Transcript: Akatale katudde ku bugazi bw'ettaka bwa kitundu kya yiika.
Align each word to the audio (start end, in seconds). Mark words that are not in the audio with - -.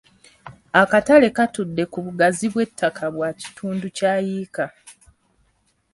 Akatale 0.81 1.27
katudde 1.37 1.83
ku 1.91 1.99
bugazi 2.05 2.45
bw'ettaka 2.53 3.05
bwa 3.15 3.29
kitundu 3.39 3.87
kya 3.97 4.13
yiika. 4.25 4.65